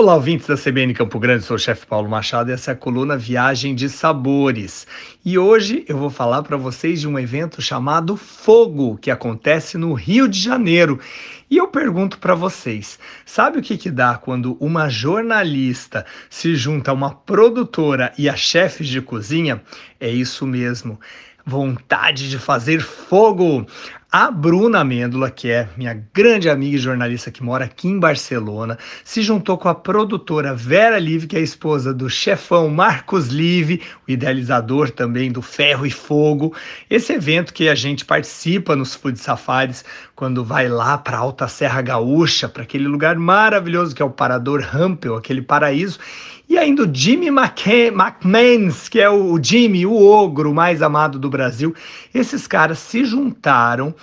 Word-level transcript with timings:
Olá, 0.00 0.14
ouvintes 0.14 0.46
da 0.46 0.56
CBN 0.56 0.94
Campo 0.94 1.18
Grande, 1.18 1.44
sou 1.44 1.56
o 1.56 1.58
chefe 1.58 1.84
Paulo 1.84 2.08
Machado 2.08 2.48
e 2.48 2.54
essa 2.54 2.70
é 2.70 2.72
a 2.72 2.76
coluna 2.76 3.18
Viagem 3.18 3.74
de 3.74 3.86
Sabores. 3.86 4.86
E 5.22 5.38
hoje 5.38 5.84
eu 5.86 5.98
vou 5.98 6.08
falar 6.08 6.42
para 6.42 6.56
vocês 6.56 7.02
de 7.02 7.06
um 7.06 7.18
evento 7.18 7.60
chamado 7.60 8.16
Fogo, 8.16 8.96
que 8.96 9.10
acontece 9.10 9.76
no 9.76 9.92
Rio 9.92 10.26
de 10.26 10.40
Janeiro. 10.40 10.98
E 11.50 11.58
eu 11.58 11.68
pergunto 11.68 12.16
para 12.16 12.34
vocês, 12.34 12.98
sabe 13.26 13.58
o 13.58 13.62
que, 13.62 13.76
que 13.76 13.90
dá 13.90 14.16
quando 14.16 14.56
uma 14.58 14.88
jornalista 14.88 16.06
se 16.30 16.56
junta 16.56 16.92
a 16.92 16.94
uma 16.94 17.14
produtora 17.14 18.10
e 18.16 18.26
a 18.26 18.34
chefes 18.34 18.88
de 18.88 19.02
cozinha? 19.02 19.60
É 20.00 20.08
isso 20.08 20.46
mesmo 20.46 20.98
vontade 21.44 22.30
de 22.30 22.38
fazer 22.38 22.80
fogo. 22.80 23.66
A 24.12 24.28
Bruna 24.28 24.80
Amêndola, 24.80 25.30
que 25.30 25.48
é 25.48 25.68
minha 25.76 25.94
grande 26.12 26.50
amiga 26.50 26.74
e 26.74 26.80
jornalista 26.80 27.30
que 27.30 27.44
mora 27.44 27.66
aqui 27.66 27.86
em 27.86 28.00
Barcelona, 28.00 28.76
se 29.04 29.22
juntou 29.22 29.56
com 29.56 29.68
a 29.68 29.74
produtora 29.74 30.52
Vera 30.52 30.98
Live, 30.98 31.28
que 31.28 31.36
é 31.36 31.38
a 31.38 31.42
esposa 31.42 31.94
do 31.94 32.10
chefão 32.10 32.68
Marcos 32.68 33.28
Live, 33.28 33.80
o 34.08 34.10
idealizador 34.10 34.90
também 34.90 35.30
do 35.30 35.40
Ferro 35.40 35.86
e 35.86 35.92
Fogo. 35.92 36.52
Esse 36.90 37.12
evento 37.12 37.54
que 37.54 37.68
a 37.68 37.74
gente 37.76 38.04
participa 38.04 38.74
nos 38.74 38.96
Food 38.96 39.16
Safaris, 39.16 39.84
quando 40.16 40.44
vai 40.44 40.68
lá 40.68 40.98
para 40.98 41.18
Alta 41.18 41.46
Serra 41.46 41.80
Gaúcha, 41.80 42.48
para 42.48 42.64
aquele 42.64 42.88
lugar 42.88 43.14
maravilhoso 43.14 43.94
que 43.94 44.02
é 44.02 44.04
o 44.04 44.10
Parador 44.10 44.60
Rampel, 44.60 45.14
aquele 45.14 45.40
paraíso. 45.40 46.00
E 46.50 46.58
ainda 46.58 46.82
o 46.82 46.92
Jimmy 46.92 47.28
McMahons, 47.28 48.88
que 48.88 48.98
é 48.98 49.08
o 49.08 49.40
Jimmy, 49.40 49.86
o 49.86 49.94
ogro 49.94 50.52
mais 50.52 50.82
amado 50.82 51.16
do 51.16 51.30
Brasil. 51.30 51.72
Esses 52.12 52.48
caras 52.48 52.80
se 52.80 53.04
juntaram 53.04 53.94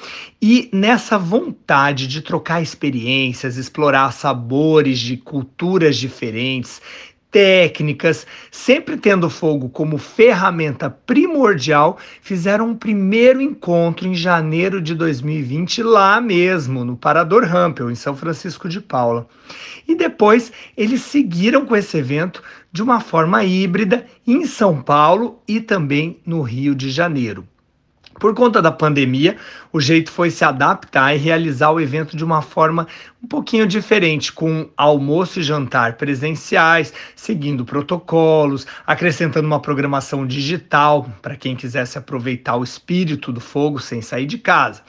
e 0.42 0.70
nessa 0.72 1.18
vontade 1.18 2.08
de 2.08 2.22
trocar 2.22 2.62
experiências, 2.62 3.58
explorar 3.58 4.14
sabores 4.14 4.98
de 4.98 5.18
culturas 5.18 5.98
diferentes, 5.98 6.82
técnicas, 7.32 8.26
sempre 8.52 8.98
tendo 8.98 9.30
fogo 9.30 9.70
como 9.70 9.98
ferramenta 9.98 10.90
primordial, 10.90 11.98
fizeram 12.22 12.70
um 12.70 12.76
primeiro 12.76 13.42
encontro 13.42 14.08
em 14.08 14.16
janeiro 14.16 14.82
de 14.82 14.96
2020 14.96 15.84
lá 15.84 16.22
mesmo, 16.22 16.86
no 16.86 16.96
Parador 16.96 17.44
Rampel, 17.44 17.92
em 17.92 17.96
São 17.96 18.16
Francisco 18.16 18.70
de 18.70 18.80
Paula. 18.80 19.28
E 19.88 19.96
depois 19.96 20.52
eles 20.76 21.02
seguiram 21.02 21.66
com 21.66 21.76
esse 21.76 21.98
evento 21.98 22.42
de 22.72 22.82
uma 22.82 23.00
forma 23.00 23.44
híbrida 23.44 24.06
em 24.26 24.46
São 24.46 24.82
Paulo 24.82 25.42
e 25.48 25.60
também 25.60 26.20
no 26.26 26.42
Rio 26.42 26.74
de 26.76 26.90
Janeiro. 26.90 27.48
Por 28.20 28.34
conta 28.34 28.62
da 28.62 28.72
pandemia, 28.72 29.38
o 29.72 29.80
jeito 29.80 30.12
foi 30.12 30.32
se 30.32 30.44
adaptar 30.44 31.14
e 31.14 31.20
realizar 31.20 31.72
o 31.72 31.80
evento 31.80 32.18
de 32.18 32.24
uma 32.24 32.42
forma 32.42 32.88
um 33.24 33.28
pouquinho 33.28 33.68
diferente, 33.68 34.32
com 34.32 34.70
almoço 34.78 35.40
e 35.40 35.44
jantar 35.44 35.94
presenciais, 35.98 36.94
seguindo 37.16 37.66
protocolos, 37.66 38.66
acrescentando 38.86 39.48
uma 39.48 39.60
programação 39.60 40.26
digital 40.26 41.08
para 41.22 41.36
quem 41.36 41.56
quisesse 41.56 41.98
aproveitar 41.98 42.56
o 42.56 42.64
espírito 42.64 43.32
do 43.32 43.40
fogo 43.40 43.80
sem 43.80 44.02
sair 44.02 44.26
de 44.26 44.38
casa. 44.38 44.82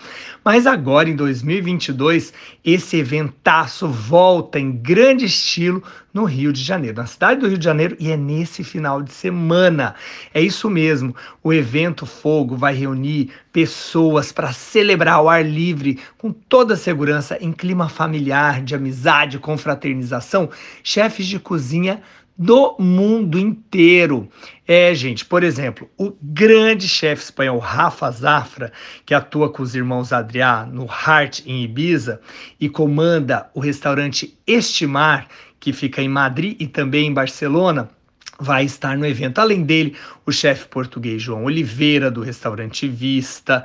Mas 0.45 0.67
agora, 0.67 1.09
em 1.09 1.17
2022, 1.17 2.33
esse 2.65 2.97
eventaço 2.97 3.89
volta 3.89 4.59
em 4.59 4.73
grande 4.73 5.25
estilo 5.25 5.83
no 6.12 6.25
Rio 6.25 6.53
de 6.53 6.62
Janeiro, 6.62 6.97
na 6.97 7.06
cidade 7.06 7.41
do 7.41 7.49
Rio 7.49 7.59
de 7.59 7.65
Janeiro, 7.65 7.97
e 7.99 8.11
é 8.11 8.17
nesse 8.17 8.65
final 8.65 9.03
de 9.03 9.12
semana. 9.12 9.95
É 10.33 10.41
isso 10.41 10.69
mesmo, 10.71 11.15
o 11.43 11.53
evento 11.53 12.06
Fogo 12.06 12.56
vai 12.56 12.75
reunir 12.75 13.17
pessoas 13.52 14.33
para 14.33 14.52
celebrar 14.52 15.14
ao 15.14 15.28
ar 15.28 15.44
livre, 15.44 15.98
com 16.16 16.33
toda 16.33 16.77
segurança, 16.77 17.38
em 17.41 17.52
clima 17.52 17.88
familiar, 17.88 18.62
de 18.62 18.75
amizade, 18.75 19.38
confraternização, 19.38 20.50
chefes 20.83 21.27
de 21.27 21.38
cozinha 21.38 22.02
do 22.38 22.77
mundo 22.78 23.36
inteiro. 23.36 24.28
É, 24.66 24.94
gente, 24.94 25.25
por 25.25 25.42
exemplo, 25.42 25.91
o 25.98 26.12
grande 26.22 26.88
chefe 26.88 27.25
espanhol 27.25 27.58
Rafa 27.58 28.08
Zafra, 28.12 28.72
que 29.04 29.12
atua 29.12 29.50
com 29.50 29.62
os 29.62 29.75
irmãos 29.75 30.12
Adriá 30.12 30.64
no 30.64 30.84
Heart 30.84 31.43
em 31.47 31.64
Ibiza 31.64 32.20
e 32.60 32.69
comanda 32.69 33.50
o 33.54 33.59
restaurante 33.59 34.38
Estimar, 34.47 35.26
que 35.59 35.72
fica 35.72 36.00
em 36.00 36.09
Madrid 36.09 36.56
e 36.60 36.69
também 36.69 37.09
em 37.09 37.12
Barcelona, 37.12 37.91
vai 38.38 38.65
estar 38.65 38.97
no 38.97 39.06
evento. 39.06 39.38
Além 39.38 39.62
dele, 39.62 39.97
o 40.25 40.32
chefe 40.32 40.66
português 40.69 41.21
João 41.21 41.44
Oliveira, 41.44 42.10
do 42.10 42.22
restaurante 42.22 42.87
Vista, 42.88 43.65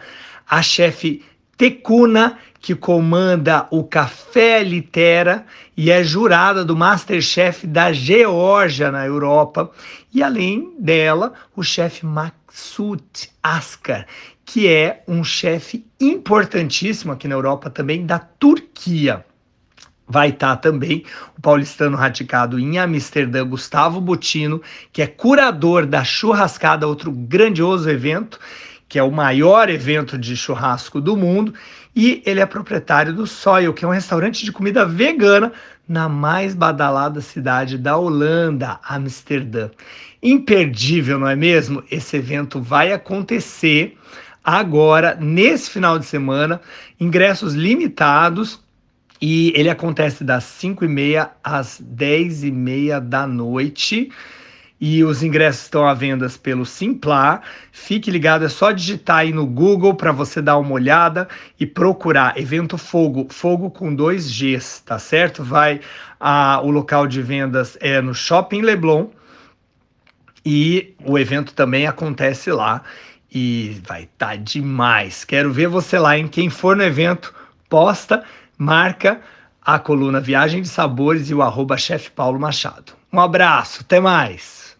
a 0.50 0.61
chefe 0.61 1.23
Tecuna, 1.56 2.38
que 2.59 2.73
comanda 2.73 3.67
o 3.69 3.84
Café 3.84 4.63
Litera 4.63 5.45
e 5.78 5.91
é 5.91 6.03
jurada 6.03 6.66
do 6.66 6.75
Masterchef 6.75 7.67
da 7.67 7.94
Geórgia 7.94 8.91
na 8.91 9.06
Europa. 9.06 9.69
E 10.13 10.23
além 10.23 10.73
dela, 10.79 11.34
o 11.55 11.61
chefe 11.61 12.05
Maksut 12.05 13.29
Askar, 13.44 14.07
que 14.45 14.67
é 14.67 15.03
um 15.07 15.23
chefe 15.23 15.85
importantíssimo 16.00 17.11
aqui 17.11 17.28
na 17.28 17.35
Europa 17.35 17.69
também 17.69 18.05
da 18.05 18.17
Turquia. 18.17 19.23
Vai 20.08 20.30
estar 20.30 20.56
tá 20.56 20.62
também 20.62 21.03
o 21.38 21.41
paulistano 21.41 21.96
radicado 21.96 22.59
em 22.59 22.78
Amsterdã, 22.78 23.46
Gustavo 23.46 24.02
Botino, 24.02 24.62
que 24.91 25.02
é 25.02 25.08
curador 25.08 25.86
da 25.86 26.03
Churrascada, 26.03 26.88
outro 26.88 27.12
grandioso 27.12 27.90
evento, 27.90 28.40
que 28.88 29.00
é 29.00 29.03
o 29.03 29.12
maior 29.12 29.69
evento 29.69 30.18
de 30.18 30.38
churrasco 30.38 31.02
do 31.02 31.18
mundo, 31.18 31.53
e 31.96 32.22
ele 32.25 32.40
é 32.40 32.46
proprietário 32.46 33.14
do 33.14 33.25
Soil, 33.25 33.74
que 33.74 33.84
é 33.84 33.88
um 33.88 33.91
restaurante 33.91 34.46
de 34.46 34.52
comida 34.52 34.86
vegana 34.86 35.52
na 35.88 36.08
mais 36.08 36.53
badalada 36.53 37.22
cidade 37.22 37.78
da 37.78 37.97
Holanda, 37.97 38.80
Amsterdã. 38.84 39.70
Imperdível, 40.22 41.20
não 41.20 41.28
é 41.28 41.35
mesmo? 41.35 41.84
Esse 41.90 42.18
evento 42.18 42.62
vai 42.62 42.94
acontecer 42.94 43.97
agora, 44.44 45.18
nesse 45.20 45.70
final 45.70 45.97
de 45.97 46.06
semana, 46.06 46.62
ingressos 47.00 47.53
limitados 47.53 48.62
e 49.25 49.53
ele 49.56 49.69
acontece 49.69 50.22
das 50.22 50.44
5 50.44 50.84
e 50.84 50.88
meia 50.89 51.31
às 51.41 51.79
10 51.79 52.44
e 52.44 52.51
meia 52.51 53.00
da 53.00 53.25
noite. 53.25 54.11
E 54.81 55.01
os 55.01 55.23
ingressos 55.23 55.61
estão 55.61 55.88
à 55.88 55.94
venda 55.94 56.28
pelo 56.44 56.66
Simplar. 56.66 57.41
Fique 57.72 58.11
ligado, 58.11 58.44
é 58.44 58.50
só 58.50 58.72
digitar 58.72 59.19
aí 59.19 59.31
no 59.31 59.45
Google 59.45 59.94
para 59.94 60.11
você 60.11 60.41
dar 60.41 60.57
uma 60.57 60.73
olhada 60.73 61.29
e 61.57 61.66
procurar 61.66 62.38
Evento 62.38 62.78
Fogo, 62.78 63.28
Fogo 63.29 63.72
com 63.72 63.95
dois 63.95 64.29
Gs, 64.29 64.84
tá 64.84 65.00
certo? 65.00 65.41
Vai 65.41 65.79
a, 66.19 66.59
o 66.61 66.69
local 66.69 67.07
de 67.07 67.22
vendas 67.22 67.78
é 67.79 68.01
no 68.01 68.13
Shopping 68.13 68.59
Leblon 68.59 69.07
e 70.45 70.94
o 71.05 71.17
evento 71.17 71.53
também 71.53 71.88
acontece 71.88 72.51
lá 72.51 72.84
e 73.34 73.81
vai 73.85 74.03
estar 74.03 74.31
tá 74.31 74.35
demais. 74.35 75.23
Quero 75.23 75.50
ver 75.53 75.69
você 75.69 75.97
lá, 75.97 76.17
em 76.17 76.28
quem 76.28 76.50
for 76.50 76.75
no 76.75 76.84
evento, 76.84 77.34
posta 77.69 78.22
marca 78.58 79.22
a 79.62 79.80
coluna 79.80 80.19
Viagem 80.19 80.62
de 80.62 80.68
Sabores 80.68 81.30
e 81.30 81.34
o 81.34 81.41
arroba 81.41 81.78
chefe 81.78 82.12
Paulo 82.12 82.40
Machado. 82.40 82.94
Um 83.12 83.19
abraço, 83.19 83.81
até 83.81 84.00
mais! 84.00 84.72